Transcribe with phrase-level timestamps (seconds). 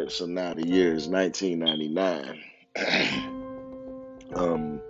[0.00, 2.42] right, so now the year is 1999.
[4.34, 4.80] um,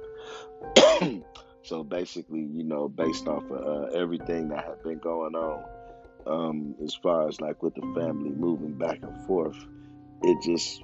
[1.63, 5.65] so basically, you know, based off of uh, everything that had been going on,
[6.27, 9.57] um, as far as like with the family moving back and forth,
[10.23, 10.83] it just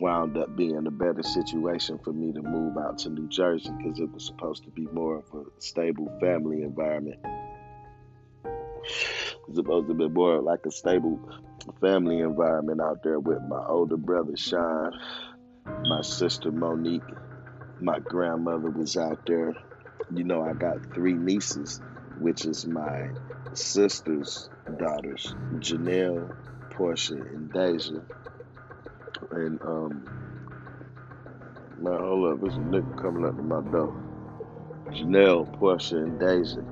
[0.00, 4.00] wound up being a better situation for me to move out to New Jersey because
[4.00, 7.18] it was supposed to be more of a stable family environment.
[9.48, 11.20] It's supposed to be more like a stable
[11.80, 14.92] family environment out there with my older brother Shawn,
[15.84, 17.02] my sister Monique,
[17.80, 19.54] my grandmother was out there.
[20.14, 21.80] You know, I got three nieces,
[22.18, 23.08] which is my
[23.54, 26.34] sister's daughters, Janelle,
[26.70, 28.00] Portia, and Deja.
[29.32, 30.08] And um
[31.78, 33.94] man, hold up, there's a nigga coming up to my door.
[34.90, 36.62] Janelle, Portia, and Deja.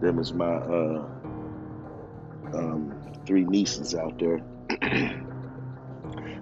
[0.00, 1.19] Them is my uh
[2.54, 2.96] um
[3.26, 4.40] three nieces out there.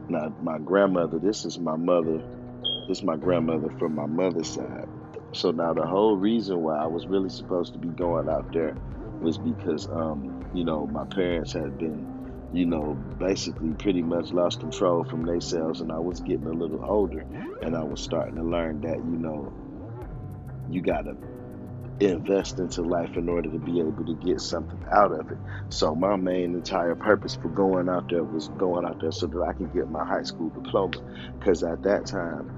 [0.08, 2.18] now my grandmother, this is my mother,
[2.88, 4.86] this is my grandmother from my mother's side.
[5.34, 8.74] So now the whole reason why I was really supposed to be going out there
[9.20, 12.18] was because um, you know, my parents had been
[12.52, 16.82] you know, basically pretty much lost control from themselves and I was getting a little
[16.82, 17.20] older
[17.62, 19.52] and I was starting to learn that, you know,
[20.70, 21.14] you gotta
[22.00, 25.38] invest into life in order to be able to get something out of it.
[25.70, 29.46] So my main entire purpose for going out there was going out there so that
[29.48, 30.98] I could get my high school diploma.
[31.40, 32.50] Because at that time,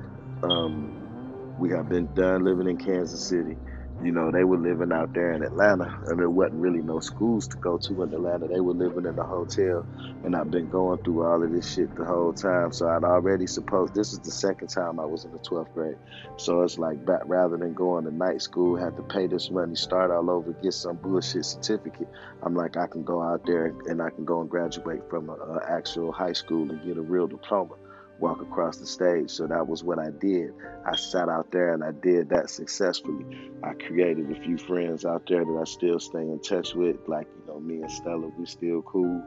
[0.43, 1.11] um,
[1.57, 3.59] we had been done living in Kansas City.
[4.03, 7.47] You know, they were living out there in Atlanta, and there wasn't really no schools
[7.49, 8.49] to go to in Atlanta.
[8.49, 9.87] They were living in a hotel,
[10.25, 12.73] and I've been going through all of this shit the whole time.
[12.73, 15.97] So I'd already supposed this is the second time I was in the 12th grade.
[16.39, 19.75] So it's like back, rather than going to night school, had to pay this money,
[19.75, 22.09] start all over, get some bullshit certificate.
[22.43, 25.37] I'm like, I can go out there and I can go and graduate from an
[25.69, 27.75] actual high school and get a real diploma
[28.21, 29.31] walk across the stage.
[29.31, 30.53] So that was what I did.
[30.87, 33.25] I sat out there and I did that successfully.
[33.63, 37.27] I created a few friends out there that I still stay in touch with, like
[37.37, 38.31] you know me and Stella.
[38.39, 39.23] We still cool.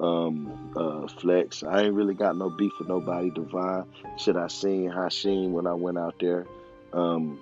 [0.00, 1.62] Um, uh, Flex.
[1.62, 3.30] I ain't really got no beef with nobody.
[3.30, 3.84] Divine.
[4.16, 6.46] Should I seen Hashim when I went out there?
[6.92, 7.40] Um,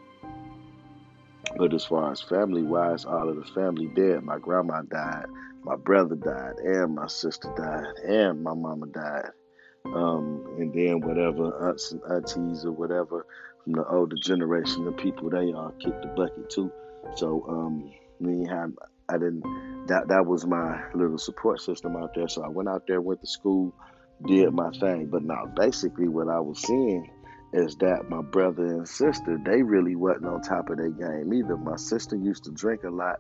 [1.57, 4.23] but as far as family wise, all of the family dead.
[4.25, 5.27] My grandma died,
[5.65, 9.31] my brother died, and my sister died, and my mama died
[9.87, 13.27] um, and then whatever aunts and aunties or whatever
[13.65, 16.71] from the older generation of people, they all kicked the bucket too.
[17.17, 17.93] So um,
[18.49, 18.73] had
[19.09, 19.43] I didn't
[19.89, 22.29] that that was my little support system out there.
[22.29, 23.75] So I went out there, went to school,
[24.27, 25.07] did my thing.
[25.07, 27.11] But now basically what I was seeing
[27.53, 31.57] is that my brother and sister, they really wasn't on top of their game either.
[31.57, 33.19] My sister used to drink a lot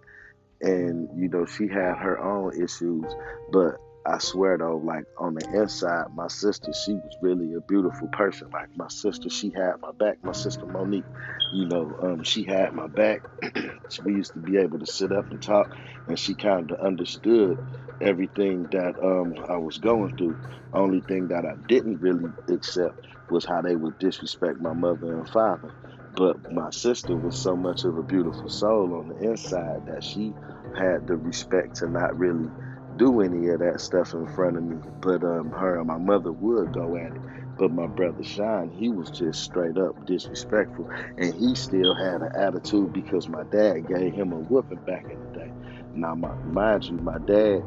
[0.60, 3.04] and you know she had her own issues,
[3.50, 8.08] but I swear though, like on the inside, my sister, she was really a beautiful
[8.08, 8.48] person.
[8.52, 10.18] Like my sister, she had my back.
[10.24, 11.06] My sister Monique,
[11.52, 13.22] you know, um, she had my back.
[14.04, 15.70] we used to be able to sit up and talk,
[16.08, 17.58] and she kind of understood
[18.00, 20.38] everything that um, I was going through.
[20.72, 22.98] Only thing that I didn't really accept
[23.30, 25.70] was how they would disrespect my mother and father.
[26.16, 30.34] But my sister was so much of a beautiful soul on the inside that she
[30.76, 32.50] had the respect to not really
[32.96, 34.76] do any of that stuff in front of me.
[35.00, 37.22] But um, her and my mother would go at it.
[37.58, 40.88] But my brother Shawn, he was just straight up disrespectful.
[41.18, 45.20] And he still had an attitude because my dad gave him a whooping back in
[45.20, 45.52] the day.
[45.94, 47.62] Now, my, mind you, my dad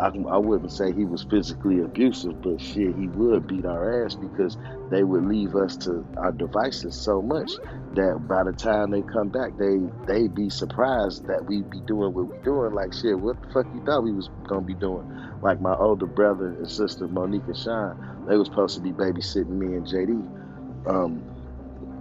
[0.00, 4.16] I, I wouldn't say he was physically abusive, but shit, he would beat our ass
[4.16, 4.56] because
[4.90, 7.52] they would leave us to our devices so much
[7.92, 9.78] that by the time they come back, they
[10.08, 12.72] they be surprised that we'd be doing what we doing.
[12.74, 15.06] Like shit, what the fuck you thought we was gonna be doing?
[15.42, 17.96] Like my older brother and sister Monique and Shawn,
[18.28, 20.28] they was supposed to be babysitting me and JD.
[20.88, 21.26] Um,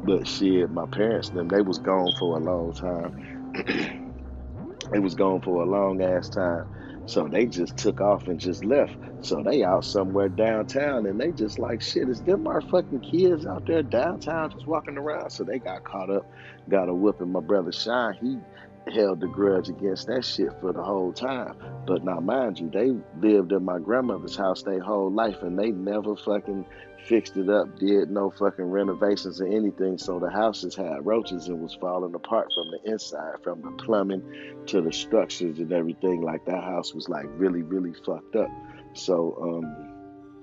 [0.04, 3.14] but shit, my parents them they was gone for a long time.
[4.92, 6.66] they was gone for a long ass time
[7.10, 8.96] so they just took off and just left.
[9.22, 13.46] So they out somewhere downtown and they just like shit, is them our fucking kids
[13.48, 15.32] out there downtown just walking around?
[15.32, 16.28] So they got caught up,
[16.70, 17.32] got a whooping.
[17.32, 18.40] My brother Shawn, he
[18.94, 21.56] held the grudge against that shit for the whole time.
[21.86, 25.72] But now mind you, they lived in my grandmother's house their whole life and they
[25.72, 26.66] never fucking
[27.06, 29.98] fixed it up, did no fucking renovations or anything.
[29.98, 34.24] So the houses had roaches and was falling apart from the inside, from the plumbing
[34.68, 36.22] to the structures and everything.
[36.22, 38.50] Like that house was like really, really fucked up.
[38.94, 39.96] So, um,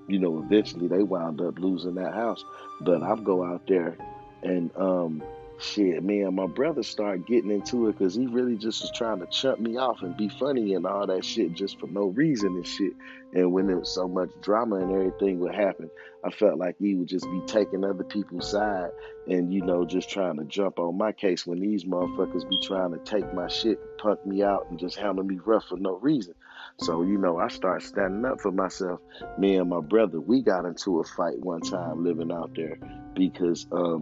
[0.07, 2.43] you know, eventually they wound up losing that house.
[2.81, 3.97] But I go out there
[4.43, 5.23] and um,
[5.59, 9.19] shit, me and my brother started getting into it because he really just was trying
[9.19, 12.49] to chump me off and be funny and all that shit just for no reason
[12.49, 12.93] and shit.
[13.33, 15.89] And when there was so much drama and everything would happen,
[16.23, 18.91] I felt like he would just be taking other people's side
[19.27, 22.91] and, you know, just trying to jump on my case when these motherfuckers be trying
[22.91, 26.33] to take my shit, punk me out, and just handle me rough for no reason.
[26.79, 28.99] So, you know, I start standing up for myself.
[29.37, 32.77] Me and my brother, we got into a fight one time living out there
[33.13, 34.01] because, um,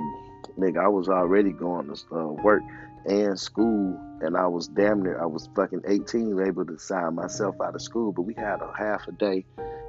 [0.57, 2.63] nigga, I was already going to uh, work
[3.05, 7.55] and school, and I was damn near, I was fucking 18, able to sign myself
[7.61, 9.45] out of school, but we had a half a day,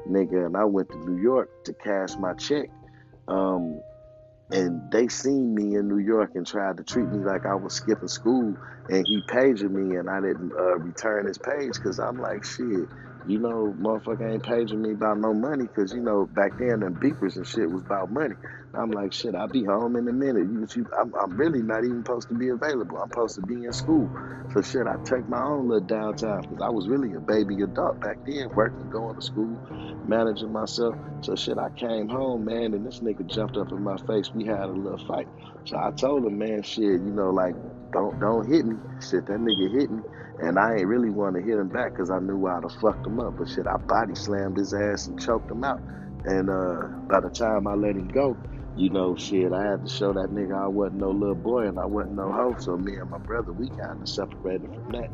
[0.08, 2.68] nigga, and I went to New York to cash my check.
[3.26, 3.80] Um,
[4.50, 7.74] and they seen me in New York and tried to treat me like I was
[7.74, 8.54] skipping school,
[8.88, 12.88] and he paged me, and I didn't uh, return his page because I'm like, shit,
[13.26, 16.94] you know, motherfucker ain't paging me about no money because, you know, back then them
[16.94, 18.34] beepers and shit was about money.
[18.72, 20.48] I'm like, shit, I'll be home in a minute.
[20.50, 22.98] You, you, I'm, I'm really not even supposed to be available.
[22.98, 24.10] I'm supposed to be in school.
[24.52, 28.00] So shit, I take my own little downtime because I was really a baby adult
[28.00, 29.58] back then, working, going to school,
[30.06, 30.94] managing myself.
[31.22, 34.30] So shit, I came home, man, and this nigga jumped up in my face.
[34.32, 35.28] We had a little fight.
[35.64, 37.54] So I told him, man, shit, you know, like,
[37.92, 38.76] don't don't hit me.
[39.00, 40.02] Shit, that nigga hit me.
[40.40, 43.06] And I ain't really want to hit him back because I knew I'd have fucked
[43.06, 43.36] him up.
[43.38, 45.80] But shit, I body slammed his ass and choked him out.
[46.24, 48.38] And uh, by the time I let him go,
[48.74, 51.78] you know, shit, I had to show that nigga I wasn't no little boy and
[51.78, 52.56] I wasn't no hoe.
[52.58, 55.10] So me and my brother, we kind of separated from that.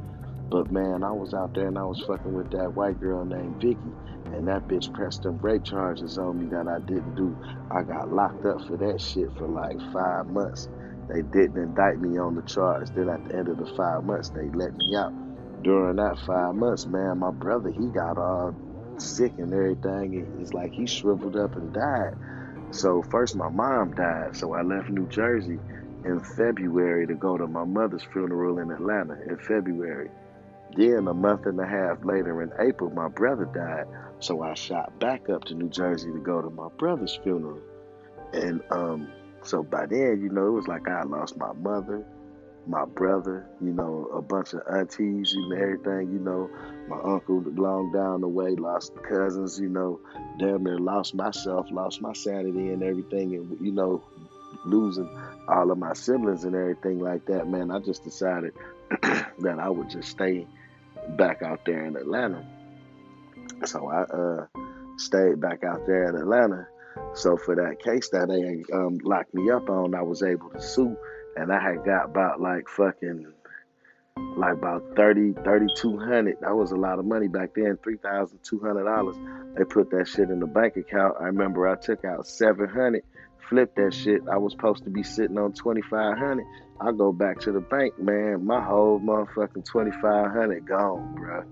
[0.51, 3.61] But man, I was out there and I was fucking with that white girl named
[3.61, 3.95] Vicky.
[4.33, 7.37] And that bitch pressed them rape charges on me that I didn't do.
[7.71, 10.69] I got locked up for that shit for like five months.
[11.13, 12.89] They didn't indict me on the charge.
[12.95, 15.13] Then at the end of the five months, they let me out.
[15.63, 18.55] During that five months, man, my brother, he got all
[18.99, 20.27] sick and everything.
[20.41, 22.15] It's like he shriveled up and died.
[22.71, 25.59] So first my mom died, so I left New Jersey
[26.05, 30.11] in February to go to my mother's funeral in Atlanta in February.
[30.75, 33.87] Then a month and a half later in April, my brother died,
[34.21, 37.61] so I shot back up to New Jersey to go to my brother's funeral.
[38.33, 39.13] And um,
[39.45, 42.05] so by then, you know, it was like I lost my mother,
[42.67, 46.49] my brother, you know, a bunch of aunties and everything, you know,
[46.89, 50.01] my uncle long down the way, lost cousins, you know,
[50.39, 54.03] damn near lost myself, lost my sanity and everything, and you know,
[54.65, 55.09] losing
[55.49, 58.53] all of my siblings and everything like that, man, I just decided
[59.03, 60.47] that I would just stay
[61.17, 62.47] back out there in Atlanta.
[63.65, 64.47] So I uh,
[64.97, 66.69] stayed back out there in Atlanta.
[67.15, 70.61] So for that case that they um, locked me up on, I was able to
[70.61, 70.97] sue
[71.37, 73.33] and I had got about like fucking
[74.37, 79.91] like about 30 3200 that was a lot of money back then $3200 they put
[79.91, 81.17] that shit in the bank account.
[81.21, 83.03] I remember i took out 700
[83.49, 84.23] flipped that shit.
[84.31, 86.45] I was supposed to be sitting on 2500
[86.81, 91.45] i go back to the bank man my whole motherfucking 2500 gone bro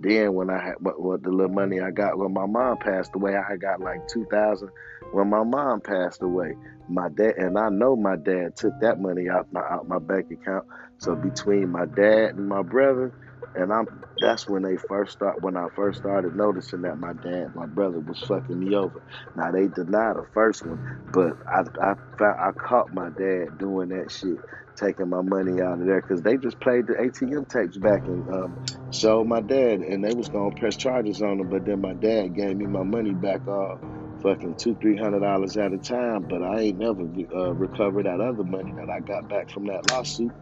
[0.00, 3.14] then when i had what, what the little money i got when my mom passed
[3.14, 4.68] away i got like 2000
[5.12, 6.54] when my mom passed away
[6.88, 10.26] my dad and I know my dad took that money out my out my bank
[10.30, 10.64] account.
[10.98, 13.12] So between my dad and my brother,
[13.54, 13.86] and I'm
[14.20, 18.00] that's when they first start when I first started noticing that my dad, my brother
[18.00, 19.02] was fucking me over.
[19.36, 20.80] Now they denied the first one,
[21.12, 24.38] but I I found, I caught my dad doing that shit,
[24.76, 28.28] taking my money out of there because they just played the ATM tapes back and
[28.34, 31.94] um, showed my dad, and they was gonna press charges on him, but then my
[31.94, 33.78] dad gave me my money back off
[34.22, 36.26] fucking two, three hundred dollars at a time.
[36.28, 39.90] But I ain't never uh, recovered that other money that I got back from that
[39.90, 40.32] lawsuit.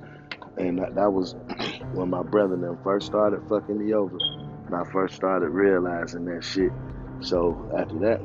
[0.57, 1.35] And that, that was
[1.93, 4.17] when my brother and them first started fucking me over.
[4.67, 6.73] And I first started realizing that shit.
[7.21, 8.21] So after that,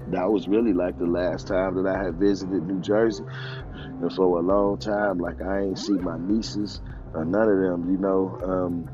[0.08, 3.24] that was really like the last time that I had visited New Jersey.
[3.72, 6.80] And for a long time, like I ain't see my nieces
[7.14, 8.88] or none of them, you know, um,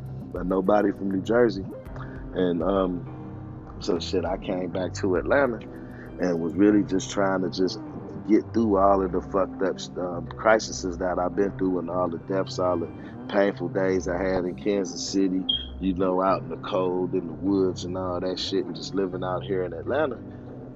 [0.47, 1.65] nobody from New Jersey.
[2.35, 3.22] And um,
[3.83, 5.59] so shit, I came back to Atlanta
[6.21, 7.79] and was really just trying to just
[8.29, 12.09] get through all of the fucked up um, crises that I've been through and all
[12.09, 12.91] the deaths, all the
[13.29, 15.45] painful days I had in Kansas City,
[15.81, 18.95] you know, out in the cold, in the woods and all that shit, and just
[18.95, 20.21] living out here in Atlanta,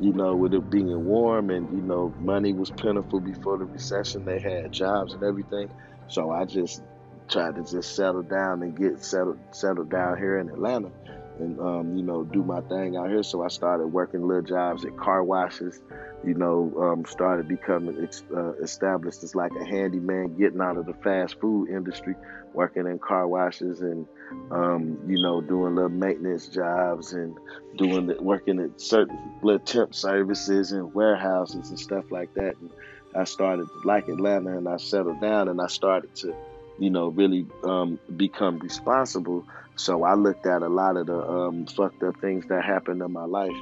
[0.01, 4.25] you know, with it being warm and, you know, money was plentiful before the recession.
[4.25, 5.71] They had jobs and everything.
[6.09, 6.83] So I just
[7.29, 10.91] tried to just settle down and get settled settled down here in Atlanta
[11.39, 13.23] and um, you know do my thing out here.
[13.23, 15.81] So I started working little jobs at car washes.
[16.25, 20.95] You know, um, started becoming uh, established as like a handyman, getting out of the
[20.95, 22.15] fast food industry,
[22.53, 24.07] working in car washes and
[24.51, 27.37] um, you know doing little maintenance jobs and
[27.77, 32.55] doing the, working at certain little temp services and warehouses and stuff like that.
[32.61, 32.71] And
[33.15, 36.35] I started like Atlanta and I settled down and I started to,
[36.79, 39.47] you know, really um, become responsible.
[39.77, 43.13] So I looked at a lot of the um, fucked up things that happened in
[43.13, 43.57] my life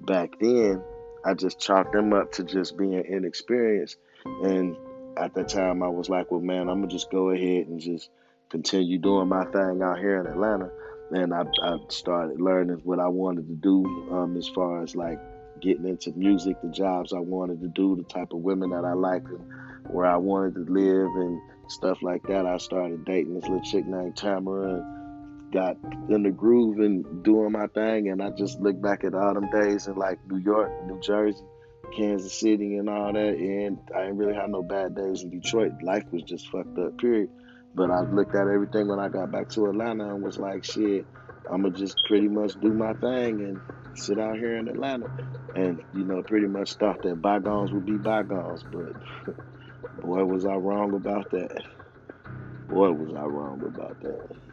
[0.00, 0.82] back then.
[1.24, 3.96] I just chalked them up to just being inexperienced.
[4.24, 4.76] And
[5.16, 7.80] at that time, I was like, well, man, I'm going to just go ahead and
[7.80, 8.10] just
[8.48, 10.70] continue doing my thing out here in Atlanta.
[11.10, 15.18] And I, I started learning what I wanted to do um, as far as like
[15.60, 18.92] getting into music, the jobs I wanted to do, the type of women that I
[18.92, 19.44] liked, and
[19.88, 22.46] where I wanted to live, and stuff like that.
[22.46, 25.76] I started dating this little chick named Tamara and got
[26.08, 28.08] in the groove and doing my thing.
[28.08, 31.42] And I just look back at all them days in like New York, New Jersey,
[31.96, 33.34] Kansas City, and all that.
[33.34, 35.72] And I didn't really have no bad days in Detroit.
[35.82, 37.30] Life was just fucked up, period.
[37.74, 41.06] But I looked at everything when I got back to Atlanta and was like, shit,
[41.50, 43.60] I'm going to just pretty much do my thing and
[43.94, 45.06] sit out here in Atlanta.
[45.54, 48.64] And, you know, pretty much thought that bygones would be bygones.
[48.64, 49.34] But
[50.02, 51.64] boy, was I wrong about that.
[52.68, 54.49] Boy, was I wrong about that.